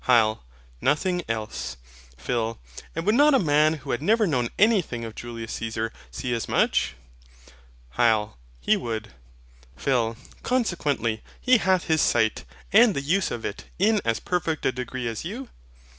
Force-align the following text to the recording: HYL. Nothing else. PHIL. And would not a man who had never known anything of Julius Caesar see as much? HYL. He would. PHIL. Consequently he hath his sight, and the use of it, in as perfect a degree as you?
HYL. 0.07 0.39
Nothing 0.81 1.21
else. 1.29 1.77
PHIL. 2.17 2.57
And 2.95 3.05
would 3.05 3.13
not 3.13 3.35
a 3.35 3.39
man 3.39 3.75
who 3.75 3.91
had 3.91 4.01
never 4.01 4.25
known 4.25 4.49
anything 4.57 5.05
of 5.05 5.13
Julius 5.13 5.53
Caesar 5.53 5.93
see 6.09 6.33
as 6.33 6.49
much? 6.49 6.95
HYL. 7.99 8.33
He 8.59 8.75
would. 8.75 9.09
PHIL. 9.75 10.17
Consequently 10.41 11.21
he 11.39 11.59
hath 11.59 11.83
his 11.83 12.01
sight, 12.01 12.45
and 12.73 12.95
the 12.95 13.01
use 13.01 13.29
of 13.29 13.45
it, 13.45 13.65
in 13.77 14.01
as 14.03 14.19
perfect 14.19 14.65
a 14.65 14.71
degree 14.71 15.07
as 15.07 15.23
you? 15.23 15.49